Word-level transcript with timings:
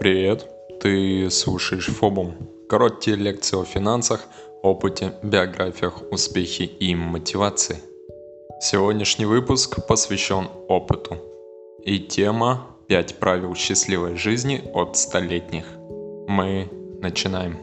Привет, 0.00 0.48
ты 0.80 1.28
слушаешь 1.28 1.86
Фобум. 1.86 2.34
Короткие 2.68 3.16
лекции 3.16 3.60
о 3.60 3.64
финансах, 3.64 4.20
опыте, 4.62 5.14
биографиях, 5.24 6.02
успехе 6.12 6.66
и 6.66 6.94
мотивации. 6.94 7.78
Сегодняшний 8.60 9.26
выпуск 9.26 9.84
посвящен 9.88 10.48
опыту. 10.68 11.16
И 11.82 11.98
тема 11.98 12.68
«5 12.88 13.14
правил 13.16 13.56
счастливой 13.56 14.14
жизни 14.16 14.62
от 14.72 14.96
столетних». 14.96 15.64
Мы 16.28 16.68
начинаем. 17.00 17.58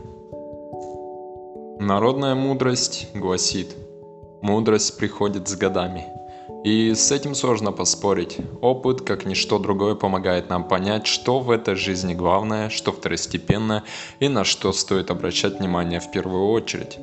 Народная 1.80 2.36
мудрость 2.36 3.08
гласит, 3.14 3.74
мудрость 4.42 4.98
приходит 4.98 5.48
с 5.48 5.56
годами– 5.56 6.06
и 6.66 6.96
с 6.96 7.12
этим 7.12 7.36
сложно 7.36 7.72
поспорить. 7.72 8.38
Опыт, 8.60 9.02
как 9.02 9.26
ничто 9.26 9.60
другое, 9.60 9.94
помогает 9.94 10.50
нам 10.50 10.68
понять, 10.68 11.06
что 11.06 11.40
в 11.40 11.52
этой 11.52 11.76
жизни 11.76 12.16
главное, 12.16 12.70
что 12.70 12.92
второстепенно 12.92 13.84
и 14.20 14.30
на 14.30 14.44
что 14.44 14.74
стоит 14.74 15.12
обращать 15.12 15.60
внимание 15.60 16.00
в 16.00 16.10
первую 16.10 16.48
очередь. 16.48 16.98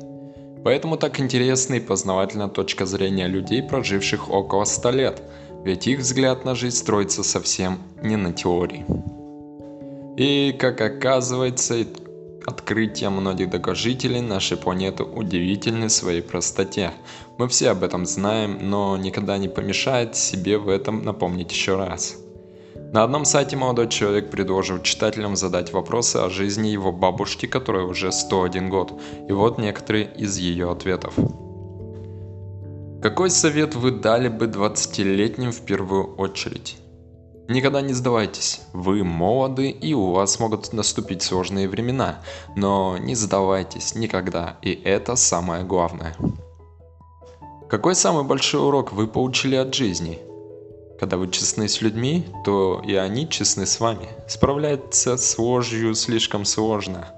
Поэтому 0.65 0.97
так 0.97 1.21
интересна 1.21 1.75
и 1.75 1.79
познавательна 1.79 2.49
точка 2.49 2.85
зрения 2.85 3.27
людей, 3.27 3.63
проживших 3.63 4.29
около 4.29 4.65
100 4.65 4.91
лет, 4.91 5.23
ведь 5.63 5.87
их 5.87 5.99
взгляд 5.99 6.43
на 6.43 6.55
жизнь 6.55 6.75
строится 6.75 7.23
совсем 7.23 7.79
не 8.01 8.17
на 8.17 8.33
теории. 8.33 8.85
И, 10.17 10.51
как 10.59 10.81
оказывается, 10.81 11.85
Открытия 12.45 13.09
многих 13.09 13.49
долгожителей 13.49 14.19
нашей 14.19 14.57
планеты 14.57 15.03
удивительны 15.03 15.89
своей 15.89 16.21
простоте. 16.21 16.91
Мы 17.37 17.47
все 17.47 17.69
об 17.69 17.83
этом 17.83 18.05
знаем, 18.05 18.57
но 18.69 18.97
никогда 18.97 19.37
не 19.37 19.47
помешает 19.47 20.15
себе 20.15 20.57
в 20.57 20.67
этом 20.67 21.03
напомнить 21.03 21.51
еще 21.51 21.77
раз. 21.77 22.17
На 22.75 23.03
одном 23.03 23.25
сайте 23.25 23.55
молодой 23.55 23.87
человек 23.87 24.29
предложил 24.29 24.81
читателям 24.81 25.35
задать 25.35 25.71
вопросы 25.71 26.17
о 26.17 26.29
жизни 26.29 26.67
его 26.67 26.91
бабушки, 26.91 27.45
которой 27.45 27.85
уже 27.85 28.11
101 28.11 28.69
год. 28.69 28.93
И 29.29 29.31
вот 29.31 29.57
некоторые 29.57 30.13
из 30.13 30.37
ее 30.37 30.69
ответов. 30.69 31.15
Какой 33.01 33.29
совет 33.29 33.75
вы 33.75 33.91
дали 33.91 34.27
бы 34.27 34.45
20-летним 34.45 35.51
в 35.51 35.61
первую 35.61 36.15
очередь? 36.15 36.77
Никогда 37.49 37.81
не 37.81 37.93
сдавайтесь. 37.93 38.61
Вы 38.71 39.03
молоды 39.03 39.69
и 39.69 39.93
у 39.93 40.11
вас 40.11 40.39
могут 40.39 40.71
наступить 40.71 41.21
сложные 41.21 41.67
времена. 41.67 42.19
Но 42.55 42.97
не 42.97 43.15
сдавайтесь 43.15 43.95
никогда, 43.95 44.57
и 44.61 44.71
это 44.71 45.15
самое 45.17 45.65
главное. 45.65 46.15
Какой 47.69 47.95
самый 47.95 48.23
большой 48.23 48.61
урок 48.61 48.93
вы 48.93 49.07
получили 49.07 49.55
от 49.55 49.73
жизни? 49.73 50.19
Когда 50.99 51.17
вы 51.17 51.29
честны 51.29 51.67
с 51.67 51.81
людьми, 51.81 52.25
то 52.45 52.81
и 52.85 52.95
они 52.95 53.27
честны 53.27 53.65
с 53.65 53.79
вами. 53.79 54.07
Справляться 54.27 55.17
с 55.17 55.37
ложью 55.37 55.95
слишком 55.95 56.45
сложно. 56.45 57.09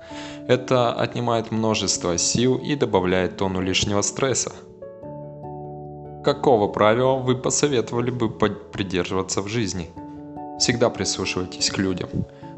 Это 0.48 0.92
отнимает 0.94 1.52
множество 1.52 2.18
сил 2.18 2.56
и 2.56 2.76
добавляет 2.76 3.38
тону 3.38 3.62
лишнего 3.62 4.02
стресса. 4.02 4.54
Какого 6.24 6.68
правила 6.68 7.18
вы 7.18 7.36
посоветовали 7.36 8.10
бы 8.10 8.30
придерживаться 8.30 9.44
в 9.44 9.48
жизни? 9.48 9.92
Всегда 10.58 10.90
прислушивайтесь 10.90 11.70
к 11.70 11.78
людям. 11.78 12.10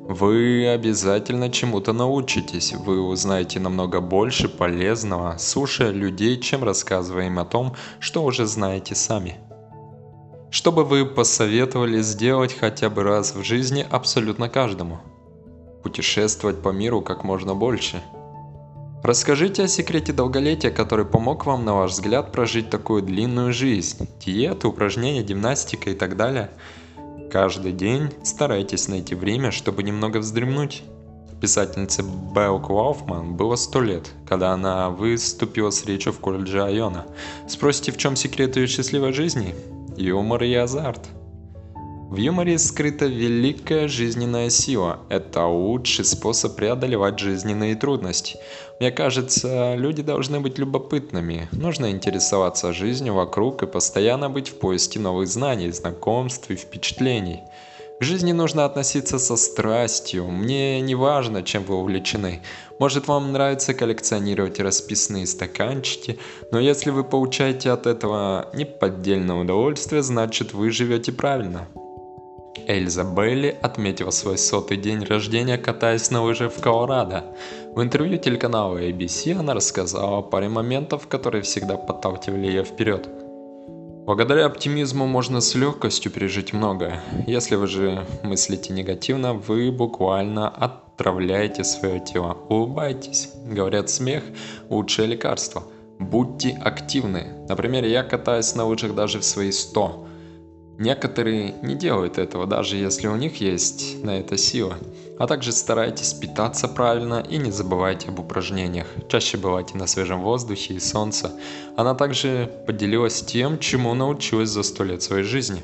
Вы 0.08 0.68
обязательно 0.70 1.52
чему-то 1.52 1.94
научитесь, 1.94 2.74
вы 2.74 3.02
узнаете 3.02 3.60
намного 3.60 4.00
больше 4.00 4.48
полезного, 4.48 5.36
слушая 5.38 5.92
людей, 5.92 6.40
чем 6.40 6.64
рассказывая 6.64 7.26
им 7.26 7.40
о 7.40 7.46
том, 7.46 7.76
что 8.00 8.24
уже 8.24 8.46
знаете 8.46 8.96
сами. 8.96 9.38
Что 10.50 10.72
бы 10.72 10.86
вы 10.86 11.06
посоветовали 11.06 12.02
сделать 12.02 12.54
хотя 12.58 12.90
бы 12.90 13.04
раз 13.04 13.36
в 13.36 13.44
жизни 13.44 13.86
абсолютно 13.90 14.48
каждому? 14.48 15.00
Путешествовать 15.84 16.62
по 16.62 16.70
миру 16.70 17.02
как 17.02 17.24
можно 17.24 17.54
больше. 17.54 18.02
Расскажите 19.04 19.64
о 19.64 19.68
секрете 19.68 20.14
долголетия, 20.14 20.72
который 20.72 21.06
помог 21.06 21.46
вам, 21.46 21.66
на 21.66 21.74
ваш 21.74 21.92
взгляд, 21.92 22.32
прожить 22.32 22.70
такую 22.70 23.02
длинную 23.02 23.52
жизнь. 23.52 24.08
Диеты, 24.26 24.68
упражнения, 24.68 25.24
гимнастика 25.24 25.90
и 25.90 25.96
так 25.96 26.16
далее– 26.16 26.52
Каждый 27.32 27.74
день 27.74 28.10
старайтесь 28.24 28.88
найти 28.88 29.16
время, 29.16 29.52
чтобы 29.52 29.84
немного 29.84 30.18
вздремнуть. 30.18 30.84
Писательнице 31.42 32.04
Белл 32.34 32.60
Кауфман 32.60 33.36
было 33.36 33.56
100 33.56 33.82
лет, 33.82 34.12
когда 34.28 34.54
она 34.54 34.90
выступила 34.90 35.70
с 35.70 35.86
речью 35.86 36.14
в 36.14 36.20
колледже 36.20 36.64
Айона. 36.64 37.06
Спросите, 37.48 37.92
в 37.92 37.98
чем 37.98 38.16
секрет 38.16 38.56
ее 38.56 38.66
счастливой 38.68 39.14
жизни? 39.14 39.54
Юмор 39.98 40.44
и 40.44 40.54
азарт– 40.54 41.02
в 42.10 42.16
юморе 42.16 42.58
скрыта 42.58 43.06
великая 43.06 43.90
жизненная 43.90 44.50
сила. 44.50 45.00
Это 45.10 45.46
лучший 45.46 46.06
способ 46.06 46.56
преодолевать 46.56 47.20
жизненные 47.20 47.76
трудности. 47.76 48.38
Мне 48.80 48.92
кажется, 48.92 49.76
люди 49.76 50.02
должны 50.02 50.40
быть 50.40 50.58
любопытными. 50.58 51.50
Нужно 51.52 51.92
интересоваться 51.92 52.72
жизнью 52.72 53.14
вокруг 53.14 53.64
и 53.64 53.68
постоянно 53.68 54.30
быть 54.30 54.50
в 54.50 54.56
поиске 54.56 55.00
новых 55.00 55.28
знаний, 55.28 55.70
знакомств 55.72 56.50
и 56.50 56.56
впечатлений. 56.56 57.42
К 58.00 58.04
жизни 58.04 58.32
нужно 58.32 58.64
относиться 58.64 59.20
со 59.20 59.36
страстью. 59.36 60.28
Мне 60.28 60.80
не 60.80 60.96
важно, 60.96 61.44
чем 61.44 61.64
вы 61.64 61.76
увлечены. 61.76 62.42
Может, 62.80 63.08
вам 63.08 63.34
нравится 63.34 63.74
коллекционировать 63.74 64.60
расписные 64.62 65.28
стаканчики, 65.28 66.20
но 66.54 66.60
если 66.60 66.92
вы 66.92 67.04
получаете 67.04 67.72
от 67.72 67.86
этого 67.86 68.50
неподдельное 68.54 69.36
удовольствие, 69.36 70.04
значит 70.04 70.54
вы 70.54 70.72
живете 70.72 71.12
правильно. 71.12 71.68
Эльза 72.68 73.04
Бейли 73.04 73.58
отметила 73.62 74.12
свой 74.12 74.38
сотый 74.38 74.78
день 74.78 75.04
рождения, 75.04 75.58
катаясь 75.58 76.10
на 76.12 76.24
лыжах 76.24 76.54
в 76.54 76.62
Колорадо. 76.62 77.24
В 77.76 77.82
интервью 77.82 78.18
телеканала 78.18 78.78
ABC 78.78 79.34
она 79.40 79.54
рассказала 79.54 80.18
о 80.18 80.22
паре 80.22 80.50
моментов, 80.50 81.08
которые 81.08 81.44
всегда 81.44 81.78
подталкивали 81.78 82.48
ее 82.48 82.64
вперед. 82.64 83.08
Благодаря 84.08 84.46
оптимизму 84.46 85.06
можно 85.06 85.42
с 85.42 85.54
легкостью 85.54 86.12
пережить 86.12 86.54
многое. 86.54 87.02
Если 87.28 87.56
вы 87.56 87.68
же 87.68 88.06
мыслите 88.24 88.72
негативно, 88.72 89.34
вы 89.34 89.70
буквально 89.70 90.48
отравляете 90.48 91.66
свое 91.66 92.00
тело. 92.00 92.38
Улыбайтесь. 92.48 93.32
Говорят, 93.46 93.90
смех– 93.90 94.24
лучшее 94.70 95.10
лекарство. 95.10 95.64
Будьте 96.00 96.58
активны. 96.64 97.46
Например, 97.50 97.84
я 97.84 98.04
катаюсь 98.04 98.56
на 98.56 98.66
лыжах 98.66 98.96
даже 98.96 99.20
в 99.20 99.26
свои 99.26 99.52
100. 99.52 100.08
Некоторые 100.80 101.56
не 101.64 101.74
делают 101.74 102.20
этого, 102.20 102.46
даже 102.46 102.78
если 102.78 103.08
у 103.08 103.16
них 103.16 103.42
есть 103.42 104.04
на 104.04 104.20
это 104.20 104.38
сила. 104.38 104.78
А 105.18 105.26
также 105.26 105.52
старайтесь 105.52 106.14
питаться 106.14 106.68
правильно 106.68 107.26
и 107.28 107.38
не 107.38 107.50
забывайте 107.50 108.10
об 108.10 108.20
упражнениях. 108.20 108.86
Чаще 109.10 109.38
бывайте 109.38 109.76
на 109.76 109.88
свежем 109.88 110.22
воздухе 110.22 110.76
и 110.76 110.80
солнце. 110.80 111.32
Она 111.76 111.96
также 111.96 112.52
поделилась 112.68 113.24
тем, 113.24 113.58
чему 113.58 113.96
научилась 113.96 114.50
за 114.50 114.62
сто 114.62 114.84
лет 114.84 115.02
своей 115.02 115.24
жизни. 115.24 115.64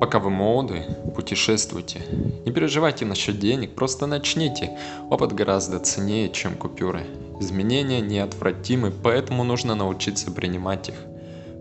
Пока 0.00 0.18
вы 0.18 0.30
молоды, 0.30 0.84
путешествуйте. 1.14 2.00
Не 2.46 2.52
переживайте 2.52 3.04
насчет 3.04 3.38
денег, 3.38 3.74
просто 3.74 4.06
начните. 4.06 4.78
Опыт 5.10 5.32
гораздо 5.32 5.78
ценнее, 5.78 6.30
чем 6.30 6.54
купюры. 6.54 7.06
Изменения 7.40 8.00
неотвратимы, 8.00 8.90
поэтому 8.90 9.44
нужно 9.44 9.74
научиться 9.74 10.30
принимать 10.30 10.88
их. 10.88 10.94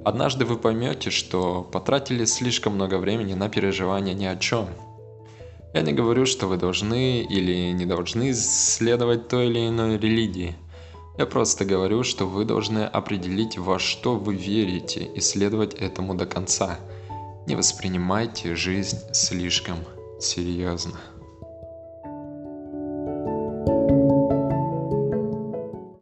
Однажды 0.06 0.46
вы 0.46 0.58
поймете, 0.58 1.10
что 1.10 1.64
потратили 1.64 2.26
слишком 2.26 2.76
много 2.76 3.00
времени 3.00 3.34
на 3.34 3.50
переживания 3.50 4.14
ни 4.14 4.26
о 4.26 4.36
чем. 4.36 4.70
Я 5.74 5.82
не 5.82 5.94
говорю, 5.94 6.28
что 6.28 6.46
вы 6.46 6.58
должны 6.58 7.24
или 7.24 7.72
не 7.72 7.88
должны 7.88 8.32
следовать 8.36 9.28
той 9.28 9.48
или 9.48 9.68
иной 9.68 9.98
религии. 9.98 10.56
Я 11.18 11.26
просто 11.26 11.66
говорю, 11.66 12.04
что 12.04 12.28
вы 12.28 12.46
должны 12.46 12.84
определить, 12.84 13.58
во 13.58 13.80
что 13.80 14.16
вы 14.16 14.36
верите 14.36 15.04
и 15.04 15.20
следовать 15.22 15.74
этому 15.74 16.14
до 16.14 16.28
конца. 16.28 16.78
Не 17.48 17.56
воспринимайте 17.56 18.56
жизнь 18.56 19.00
слишком 19.12 19.78
серьезно. 20.20 21.00